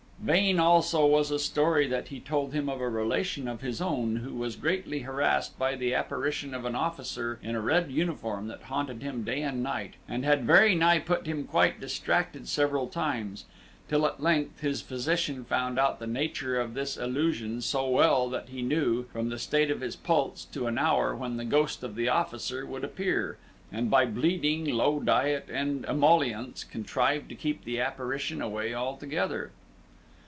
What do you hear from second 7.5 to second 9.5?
a red uniform that haunted him day